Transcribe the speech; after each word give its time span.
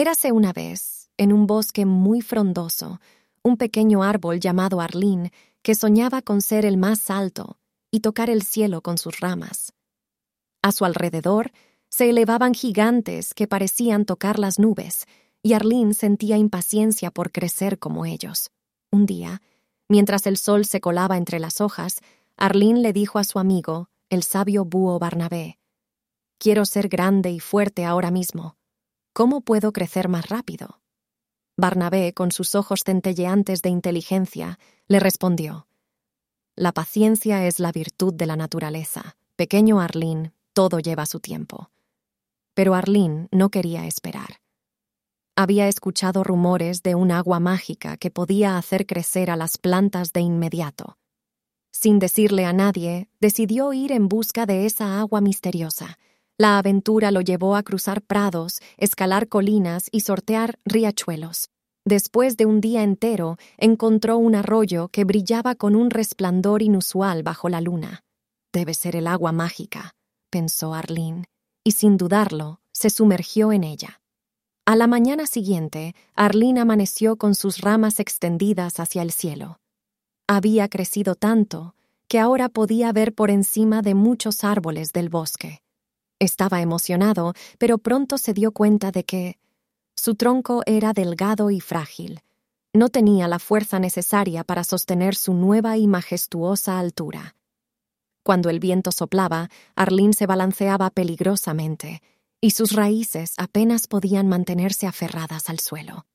Érase 0.00 0.30
una 0.30 0.52
vez, 0.52 1.10
en 1.16 1.32
un 1.32 1.48
bosque 1.48 1.84
muy 1.84 2.20
frondoso, 2.20 3.00
un 3.42 3.56
pequeño 3.56 4.04
árbol 4.04 4.38
llamado 4.38 4.80
Arlín 4.80 5.32
que 5.60 5.74
soñaba 5.74 6.22
con 6.22 6.40
ser 6.40 6.64
el 6.64 6.76
más 6.76 7.10
alto 7.10 7.58
y 7.90 7.98
tocar 7.98 8.30
el 8.30 8.44
cielo 8.44 8.80
con 8.80 8.96
sus 8.96 9.18
ramas. 9.18 9.72
A 10.62 10.70
su 10.70 10.84
alrededor 10.84 11.50
se 11.90 12.10
elevaban 12.10 12.54
gigantes 12.54 13.34
que 13.34 13.48
parecían 13.48 14.04
tocar 14.04 14.38
las 14.38 14.60
nubes, 14.60 15.04
y 15.42 15.54
Arlín 15.54 15.94
sentía 15.94 16.36
impaciencia 16.36 17.10
por 17.10 17.32
crecer 17.32 17.80
como 17.80 18.06
ellos. 18.06 18.52
Un 18.92 19.04
día, 19.04 19.42
mientras 19.88 20.28
el 20.28 20.36
sol 20.36 20.64
se 20.64 20.80
colaba 20.80 21.16
entre 21.16 21.40
las 21.40 21.60
hojas, 21.60 21.98
Arlín 22.36 22.82
le 22.82 22.92
dijo 22.92 23.18
a 23.18 23.24
su 23.24 23.40
amigo, 23.40 23.88
el 24.10 24.22
sabio 24.22 24.64
búho 24.64 25.00
Barnabé, 25.00 25.58
Quiero 26.38 26.66
ser 26.66 26.86
grande 26.86 27.32
y 27.32 27.40
fuerte 27.40 27.84
ahora 27.84 28.12
mismo. 28.12 28.57
¿Cómo 29.12 29.40
puedo 29.40 29.72
crecer 29.72 30.08
más 30.08 30.28
rápido? 30.28 30.80
Barnabé, 31.56 32.14
con 32.14 32.30
sus 32.30 32.54
ojos 32.54 32.82
centelleantes 32.84 33.62
de 33.62 33.68
inteligencia, 33.68 34.58
le 34.86 35.00
respondió, 35.00 35.66
La 36.54 36.72
paciencia 36.72 37.46
es 37.46 37.58
la 37.58 37.72
virtud 37.72 38.14
de 38.14 38.26
la 38.26 38.36
naturaleza. 38.36 39.16
Pequeño 39.34 39.80
Arlín, 39.80 40.32
todo 40.52 40.78
lleva 40.78 41.06
su 41.06 41.20
tiempo. 41.20 41.70
Pero 42.54 42.74
Arlín 42.74 43.28
no 43.30 43.50
quería 43.50 43.86
esperar. 43.86 44.40
Había 45.36 45.68
escuchado 45.68 46.24
rumores 46.24 46.82
de 46.82 46.96
un 46.96 47.12
agua 47.12 47.38
mágica 47.38 47.96
que 47.96 48.10
podía 48.10 48.58
hacer 48.58 48.86
crecer 48.86 49.30
a 49.30 49.36
las 49.36 49.56
plantas 49.56 50.12
de 50.12 50.20
inmediato. 50.20 50.98
Sin 51.70 52.00
decirle 52.00 52.44
a 52.44 52.52
nadie, 52.52 53.08
decidió 53.20 53.72
ir 53.72 53.92
en 53.92 54.08
busca 54.08 54.46
de 54.46 54.66
esa 54.66 54.98
agua 54.98 55.20
misteriosa. 55.20 55.98
La 56.40 56.56
aventura 56.56 57.10
lo 57.10 57.20
llevó 57.20 57.56
a 57.56 57.64
cruzar 57.64 58.00
prados, 58.00 58.60
escalar 58.76 59.26
colinas 59.26 59.88
y 59.90 60.00
sortear 60.00 60.60
riachuelos. 60.64 61.48
Después 61.84 62.36
de 62.36 62.46
un 62.46 62.60
día 62.60 62.84
entero, 62.84 63.38
encontró 63.56 64.18
un 64.18 64.36
arroyo 64.36 64.86
que 64.88 65.02
brillaba 65.02 65.56
con 65.56 65.74
un 65.74 65.90
resplandor 65.90 66.62
inusual 66.62 67.24
bajo 67.24 67.48
la 67.48 67.60
luna. 67.60 68.04
Debe 68.52 68.74
ser 68.74 68.94
el 68.94 69.08
agua 69.08 69.32
mágica, 69.32 69.96
pensó 70.30 70.74
Arlene, 70.74 71.24
y 71.64 71.72
sin 71.72 71.96
dudarlo, 71.96 72.60
se 72.72 72.88
sumergió 72.88 73.50
en 73.52 73.64
ella. 73.64 74.00
A 74.64 74.76
la 74.76 74.86
mañana 74.86 75.26
siguiente, 75.26 75.96
Arlene 76.14 76.60
amaneció 76.60 77.16
con 77.16 77.34
sus 77.34 77.62
ramas 77.62 77.98
extendidas 77.98 78.78
hacia 78.78 79.02
el 79.02 79.10
cielo. 79.10 79.58
Había 80.28 80.68
crecido 80.68 81.16
tanto 81.16 81.74
que 82.06 82.20
ahora 82.20 82.48
podía 82.48 82.92
ver 82.92 83.12
por 83.12 83.30
encima 83.30 83.82
de 83.82 83.94
muchos 83.94 84.44
árboles 84.44 84.92
del 84.92 85.08
bosque. 85.08 85.62
Estaba 86.18 86.60
emocionado, 86.60 87.34
pero 87.58 87.78
pronto 87.78 88.18
se 88.18 88.32
dio 88.32 88.52
cuenta 88.52 88.90
de 88.90 89.04
que 89.04 89.38
su 89.94 90.14
tronco 90.14 90.62
era 90.66 90.92
delgado 90.92 91.50
y 91.50 91.60
frágil. 91.60 92.20
No 92.72 92.88
tenía 92.88 93.28
la 93.28 93.38
fuerza 93.38 93.78
necesaria 93.78 94.44
para 94.44 94.64
sostener 94.64 95.14
su 95.14 95.34
nueva 95.34 95.76
y 95.76 95.86
majestuosa 95.86 96.78
altura. 96.78 97.34
Cuando 98.22 98.50
el 98.50 98.60
viento 98.60 98.92
soplaba, 98.92 99.48
Arlene 99.74 100.12
se 100.12 100.26
balanceaba 100.26 100.90
peligrosamente 100.90 102.02
y 102.40 102.50
sus 102.50 102.72
raíces 102.72 103.34
apenas 103.36 103.86
podían 103.86 104.28
mantenerse 104.28 104.86
aferradas 104.86 105.48
al 105.48 105.60
suelo. 105.60 106.06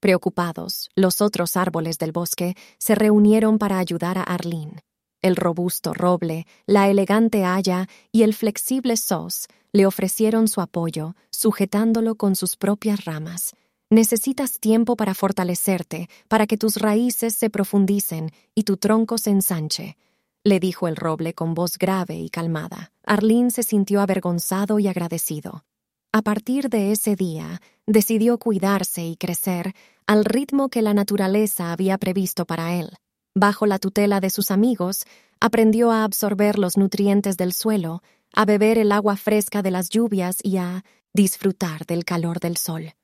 Preocupados, 0.00 0.90
los 0.94 1.20
otros 1.20 1.56
árboles 1.56 1.98
del 1.98 2.12
bosque 2.12 2.56
se 2.78 2.94
reunieron 2.94 3.58
para 3.58 3.78
ayudar 3.78 4.18
a 4.18 4.22
Arlene. 4.22 4.82
El 5.22 5.36
robusto 5.36 5.94
roble, 5.94 6.46
la 6.66 6.88
elegante 6.88 7.44
haya 7.44 7.88
y 8.10 8.24
el 8.24 8.34
flexible 8.34 8.96
sos 8.96 9.46
le 9.72 9.86
ofrecieron 9.86 10.48
su 10.48 10.60
apoyo, 10.60 11.14
sujetándolo 11.30 12.16
con 12.16 12.36
sus 12.36 12.56
propias 12.56 13.04
ramas. 13.04 13.54
Necesitas 13.88 14.58
tiempo 14.58 14.96
para 14.96 15.14
fortalecerte, 15.14 16.08
para 16.28 16.46
que 16.46 16.58
tus 16.58 16.76
raíces 16.76 17.34
se 17.34 17.50
profundicen 17.50 18.30
y 18.54 18.64
tu 18.64 18.76
tronco 18.76 19.16
se 19.16 19.30
ensanche, 19.30 19.96
le 20.44 20.58
dijo 20.58 20.88
el 20.88 20.96
roble 20.96 21.34
con 21.34 21.54
voz 21.54 21.78
grave 21.78 22.16
y 22.16 22.28
calmada. 22.28 22.90
Arlene 23.04 23.50
se 23.50 23.62
sintió 23.62 24.00
avergonzado 24.00 24.78
y 24.78 24.88
agradecido. 24.88 25.64
A 26.10 26.22
partir 26.22 26.68
de 26.68 26.90
ese 26.90 27.14
día, 27.16 27.62
decidió 27.86 28.38
cuidarse 28.38 29.04
y 29.06 29.16
crecer 29.16 29.72
al 30.06 30.24
ritmo 30.24 30.68
que 30.68 30.82
la 30.82 30.94
naturaleza 30.94 31.72
había 31.72 31.96
previsto 31.96 32.44
para 32.44 32.74
él. 32.74 32.90
Bajo 33.34 33.66
la 33.66 33.78
tutela 33.78 34.20
de 34.20 34.30
sus 34.30 34.50
amigos, 34.50 35.04
aprendió 35.40 35.90
a 35.90 36.04
absorber 36.04 36.58
los 36.58 36.76
nutrientes 36.76 37.36
del 37.36 37.52
suelo, 37.52 38.02
a 38.34 38.44
beber 38.44 38.78
el 38.78 38.92
agua 38.92 39.16
fresca 39.16 39.62
de 39.62 39.70
las 39.70 39.88
lluvias 39.88 40.38
y 40.42 40.58
a 40.58 40.84
disfrutar 41.14 41.86
del 41.86 42.04
calor 42.04 42.40
del 42.40 42.56
sol. 42.56 42.94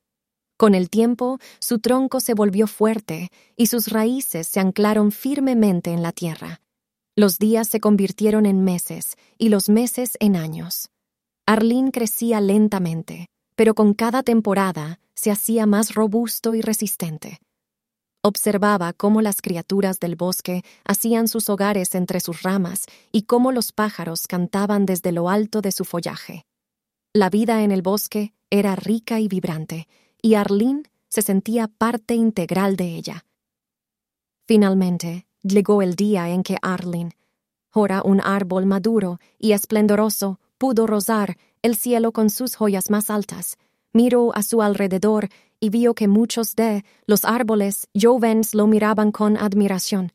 Con 0.59 0.75
el 0.75 0.91
tiempo, 0.91 1.39
su 1.61 1.79
tronco 1.79 2.21
se 2.21 2.35
volvió 2.35 2.67
fuerte 2.67 3.31
y 3.57 3.67
sus 3.67 3.89
raíces 3.89 4.49
se 4.49 4.61
anclaron 4.61 5.13
firmemente 5.13 5.93
en 5.93 6.03
la 6.03 6.13
tierra. 6.13 6.61
Los 7.17 7.39
días 7.39 7.69
se 7.69 7.81
convirtieron 7.81 8.45
en 8.45 8.63
meses 8.63 9.17
y 9.39 9.49
los 9.49 9.69
meses 9.69 10.17
en 10.21 10.37
años. 10.37 10.91
Arlene 11.47 11.91
crecía 11.91 12.41
lentamente, 12.41 13.29
pero 13.57 13.75
con 13.75 13.95
cada 13.95 14.23
temporada 14.23 15.01
se 15.15 15.31
hacía 15.31 15.65
más 15.67 15.95
robusto 15.95 16.55
y 16.55 16.61
resistente. 16.61 17.39
Observaba 18.23 18.93
cómo 18.93 19.23
las 19.23 19.41
criaturas 19.41 20.01
del 20.01 20.17
bosque 20.17 20.65
hacían 20.85 21.29
sus 21.29 21.49
hogares 21.49 21.95
entre 21.95 22.21
sus 22.21 22.43
ramas 22.43 22.87
y 23.13 23.23
cómo 23.23 23.53
los 23.53 23.73
pájaros 23.73 24.27
cantaban 24.27 24.87
desde 24.87 25.13
lo 25.13 25.29
alto 25.29 25.61
de 25.61 25.71
su 25.71 25.85
follaje. 25.85 26.45
La 27.13 27.31
vida 27.31 27.63
en 27.63 27.71
el 27.71 27.83
bosque 27.83 28.35
era 28.51 28.75
rica 28.77 29.21
y 29.21 29.29
vibrante, 29.29 29.87
y 30.21 30.35
Arlene 30.35 30.83
se 31.09 31.23
sentía 31.23 31.69
parte 31.69 32.15
integral 32.15 32.77
de 32.77 32.97
ella. 32.97 33.25
Finalmente, 34.47 35.27
llegó 35.43 35.81
el 35.83 35.95
día 35.95 36.29
en 36.29 36.43
que 36.43 36.59
Arlene, 36.61 37.13
ahora 37.71 38.03
un 38.05 38.21
árbol 38.21 38.67
maduro 38.67 39.21
y 39.39 39.53
esplendoroso, 39.53 40.41
pudo 40.59 40.87
rozar 40.87 41.37
el 41.63 41.77
cielo 41.77 42.13
con 42.13 42.31
sus 42.31 42.57
joyas 42.57 42.91
más 42.91 43.11
altas. 43.11 43.59
Miró 43.93 44.35
a 44.35 44.43
su 44.43 44.63
alrededor 44.63 45.29
y 45.61 45.71
vio 45.71 45.95
que 45.95 46.09
muchos 46.09 46.55
de 46.55 46.85
los 47.07 47.25
árboles 47.25 47.89
jóvenes 48.01 48.55
lo 48.55 48.67
miraban 48.67 49.13
con 49.13 49.37
admiración. 49.37 50.13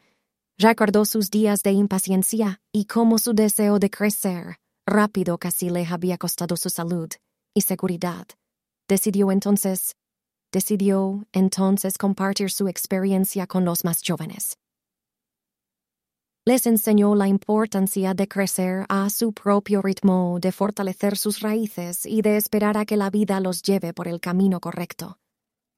Recordó 0.57 1.05
sus 1.05 1.29
días 1.29 1.63
de 1.63 1.71
impaciencia 1.71 2.61
y 2.71 2.85
cómo 2.85 3.17
su 3.17 3.33
deseo 3.33 3.79
de 3.79 3.89
crecer 3.89 4.57
rápido 4.85 5.37
casi 5.37 5.69
le 5.69 5.85
había 5.85 6.17
costado 6.17 6.57
su 6.57 6.69
salud 6.69 7.09
y 7.53 7.61
seguridad. 7.61 8.27
Decidió 8.87 9.31
entonces, 9.31 9.95
decidió 10.51 11.25
entonces 11.31 11.97
compartir 11.97 12.51
su 12.51 12.67
experiencia 12.67 13.47
con 13.47 13.65
los 13.65 13.83
más 13.83 14.01
jóvenes 14.05 14.57
les 16.45 16.67
enseñó 16.67 17.15
la 17.15 17.29
importancia 17.29 18.13
de 18.13 18.27
crecer 18.27 18.85
a 18.89 19.09
su 19.09 19.31
propio 19.31 19.81
ritmo, 19.81 20.39
de 20.41 20.51
fortalecer 20.51 21.17
sus 21.17 21.39
raíces 21.39 22.05
y 22.05 22.21
de 22.21 22.35
esperar 22.35 22.77
a 22.77 22.85
que 22.85 22.97
la 22.97 23.09
vida 23.09 23.39
los 23.39 23.61
lleve 23.61 23.93
por 23.93 24.09
el 24.09 24.19
camino 24.19 24.59
correcto. 24.59 25.19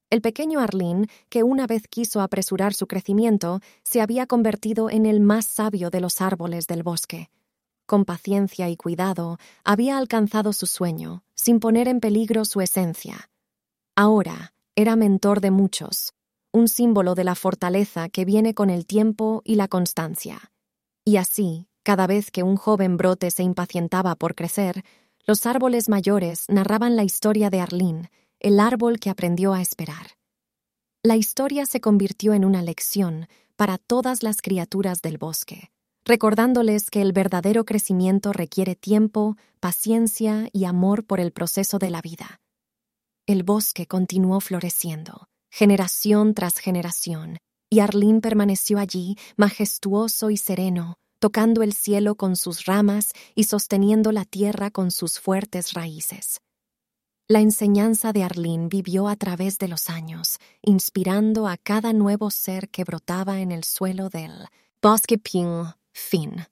El 0.09 0.21
pequeño 0.21 0.59
Arlín, 0.59 1.07
que 1.29 1.43
una 1.43 1.67
vez 1.67 1.87
quiso 1.87 2.19
apresurar 2.19 2.73
su 2.73 2.87
crecimiento, 2.87 3.59
se 3.83 4.01
había 4.01 4.25
convertido 4.25 4.89
en 4.89 5.05
el 5.05 5.19
más 5.19 5.45
sabio 5.45 5.91
de 5.91 6.01
los 6.01 6.19
árboles 6.19 6.65
del 6.65 6.81
bosque. 6.81 7.29
Con 7.85 8.03
paciencia 8.03 8.67
y 8.67 8.75
cuidado, 8.75 9.37
había 9.63 9.99
alcanzado 9.99 10.51
su 10.51 10.65
sueño, 10.65 11.23
sin 11.35 11.59
poner 11.59 11.87
en 11.87 11.99
peligro 11.99 12.43
su 12.43 12.61
esencia. 12.61 13.29
Ahora 13.95 14.53
era 14.75 14.95
mentor 14.95 15.41
de 15.41 15.51
muchos, 15.51 16.13
un 16.51 16.67
símbolo 16.67 17.13
de 17.13 17.23
la 17.23 17.35
fortaleza 17.35 18.09
que 18.09 18.25
viene 18.25 18.55
con 18.55 18.71
el 18.71 18.87
tiempo 18.87 19.43
y 19.45 19.55
la 19.55 19.67
constancia. 19.67 20.51
Y 21.05 21.17
así, 21.17 21.67
cada 21.83 22.07
vez 22.07 22.31
que 22.31 22.41
un 22.41 22.57
joven 22.57 22.97
brote 22.97 23.29
se 23.29 23.43
impacientaba 23.43 24.15
por 24.15 24.33
crecer, 24.33 24.83
los 25.27 25.45
árboles 25.45 25.87
mayores 25.87 26.45
narraban 26.49 26.95
la 26.95 27.03
historia 27.03 27.51
de 27.51 27.61
Arlene, 27.61 28.09
el 28.39 28.59
árbol 28.59 28.99
que 28.99 29.11
aprendió 29.11 29.53
a 29.53 29.61
esperar. 29.61 30.17
La 31.03 31.15
historia 31.15 31.67
se 31.67 31.79
convirtió 31.79 32.33
en 32.33 32.43
una 32.43 32.63
lección 32.63 33.27
para 33.55 33.77
todas 33.77 34.23
las 34.23 34.41
criaturas 34.41 35.03
del 35.03 35.19
bosque, 35.19 35.69
recordándoles 36.05 36.89
que 36.89 37.03
el 37.03 37.13
verdadero 37.13 37.65
crecimiento 37.65 38.33
requiere 38.33 38.75
tiempo, 38.75 39.37
paciencia 39.59 40.49
y 40.51 40.65
amor 40.65 41.05
por 41.05 41.19
el 41.19 41.31
proceso 41.31 41.77
de 41.77 41.91
la 41.91 42.01
vida. 42.01 42.41
El 43.27 43.43
bosque 43.43 43.85
continuó 43.85 44.39
floreciendo, 44.39 45.27
generación 45.51 46.33
tras 46.33 46.57
generación, 46.57 47.37
y 47.69 47.79
Arlín 47.79 48.21
permaneció 48.21 48.79
allí, 48.79 49.17
majestuoso 49.37 50.29
y 50.29 50.37
sereno, 50.37 50.97
tocando 51.19 51.63
el 51.63 51.73
cielo 51.73 52.15
con 52.15 52.35
sus 52.35 52.65
ramas 52.65 53.11
y 53.33 53.45
sosteniendo 53.45 54.11
la 54.11 54.25
tierra 54.25 54.71
con 54.71 54.91
sus 54.91 55.19
fuertes 55.19 55.73
raíces. 55.73 56.41
La 57.27 57.39
enseñanza 57.39 58.13
de 58.13 58.23
Arlín 58.23 58.69
vivió 58.69 59.07
a 59.07 59.15
través 59.15 59.57
de 59.57 59.67
los 59.67 59.89
años, 59.89 60.37
inspirando 60.61 61.47
a 61.47 61.57
cada 61.57 61.91
nuevo 61.91 62.29
ser 62.29 62.69
que 62.69 62.83
brotaba 62.83 63.39
en 63.39 63.51
el 63.51 63.63
suelo 63.63 64.09
del 64.09 64.45
bosque 64.79 65.17
Ping 65.17 65.65
Fin. 65.91 66.45